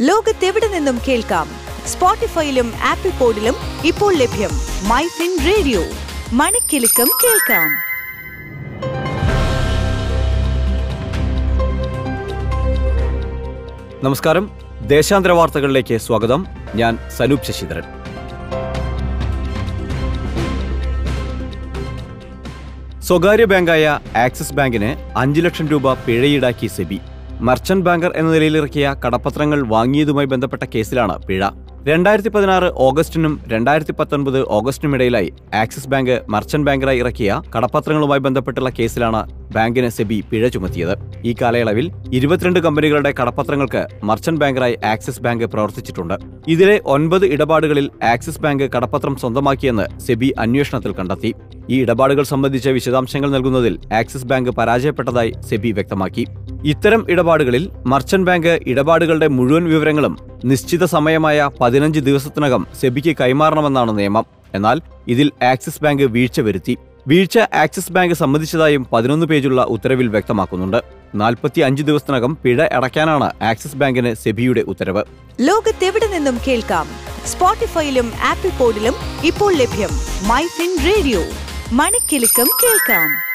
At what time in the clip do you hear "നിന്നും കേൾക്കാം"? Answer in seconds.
0.68-1.48, 76.06-76.86